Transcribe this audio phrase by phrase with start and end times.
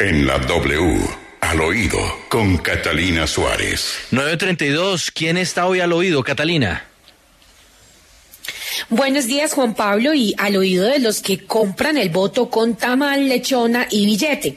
[0.00, 0.98] En la W,
[1.42, 1.98] al oído,
[2.30, 4.06] con Catalina Suárez.
[4.12, 6.89] 932, ¿quién está hoy al oído, Catalina?
[8.92, 13.28] Buenos días, Juan Pablo, y al oído de los que compran el voto con tamal,
[13.28, 14.56] lechona y billete.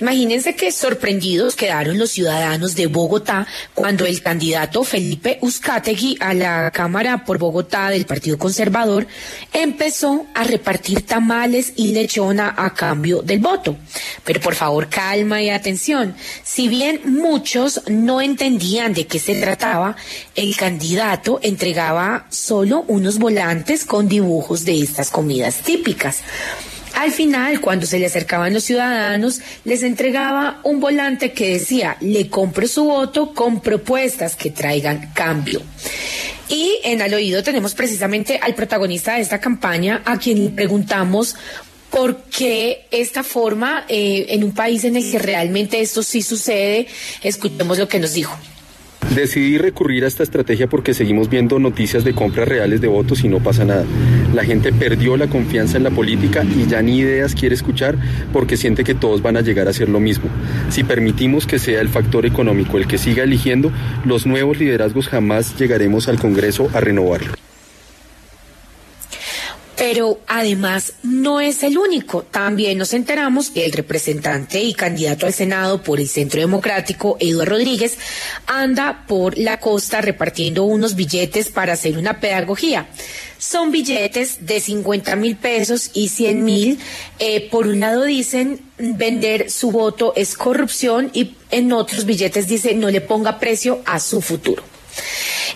[0.00, 6.70] Imagínense que sorprendidos quedaron los ciudadanos de Bogotá cuando el candidato Felipe Uzcategui a la
[6.70, 9.06] Cámara por Bogotá del Partido Conservador
[9.52, 13.76] empezó a repartir tamales y lechona a cambio del voto.
[14.24, 16.14] Pero por favor, calma y atención.
[16.42, 19.94] Si bien muchos no entendían de qué se trataba,
[20.34, 26.20] el candidato entregaba solo unos volantes con dibujos de estas comidas típicas.
[26.94, 32.28] Al final, cuando se le acercaban los ciudadanos, les entregaba un volante que decía, le
[32.28, 35.60] compro su voto con propuestas que traigan cambio.
[36.48, 41.34] Y en al oído tenemos precisamente al protagonista de esta campaña, a quien le preguntamos
[41.90, 46.86] por qué esta forma eh, en un país en el que realmente esto sí sucede.
[47.22, 48.38] Escuchemos lo que nos dijo.
[49.12, 53.28] Decidí recurrir a esta estrategia porque seguimos viendo noticias de compras reales de votos y
[53.28, 53.84] no pasa nada.
[54.34, 57.96] La gente perdió la confianza en la política y ya ni ideas quiere escuchar
[58.32, 60.24] porque siente que todos van a llegar a hacer lo mismo.
[60.70, 63.70] Si permitimos que sea el factor económico el que siga eligiendo,
[64.04, 67.34] los nuevos liderazgos jamás llegaremos al Congreso a renovarlo.
[69.76, 72.22] Pero además no es el único.
[72.22, 77.54] También nos enteramos que el representante y candidato al Senado por el Centro Democrático, Eduardo
[77.54, 77.98] Rodríguez,
[78.46, 82.86] anda por la costa repartiendo unos billetes para hacer una pedagogía.
[83.38, 86.78] Son billetes de 50 mil pesos y 100 mil.
[87.18, 92.74] Eh, por un lado dicen vender su voto es corrupción y en otros billetes dice
[92.74, 94.62] no le ponga precio a su futuro.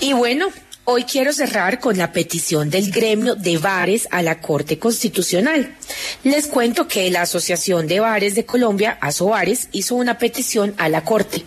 [0.00, 0.48] Y bueno,
[0.88, 5.74] Hoy quiero cerrar con la petición del gremio de bares a la Corte Constitucional.
[6.22, 11.02] Les cuento que la Asociación de Bares de Colombia, ASOBares, hizo una petición a la
[11.02, 11.42] Corte.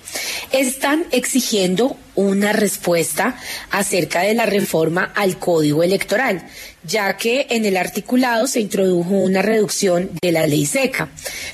[0.51, 3.39] Están exigiendo una respuesta
[3.71, 6.45] acerca de la reforma al Código Electoral,
[6.83, 11.07] ya que en el articulado se introdujo una reducción de la ley seca.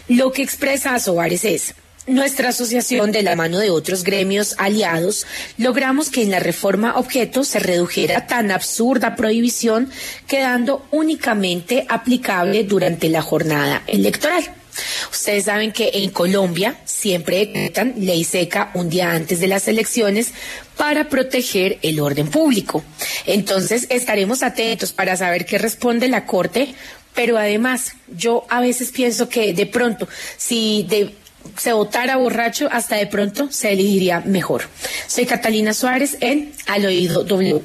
[0.08, 1.76] Lo que expresa ASOBares es
[2.08, 5.26] nuestra asociación, de la mano de otros gremios aliados,
[5.58, 9.90] logramos que en la reforma objeto se redujera tan absurda prohibición,
[10.28, 14.44] quedando únicamente aplicable durante la jornada electoral.
[15.12, 20.32] Ustedes saben que en Colombia siempre decretan ley seca un día antes de las elecciones
[20.76, 22.84] para proteger el orden público.
[23.26, 26.76] Entonces estaremos atentos para saber qué responde la Corte,
[27.14, 30.08] pero además yo a veces pienso que de pronto,
[30.38, 31.16] si de
[31.58, 34.64] se votara borracho, hasta de pronto se elegiría mejor.
[35.08, 37.62] Soy Catalina Suárez en Al Oído W.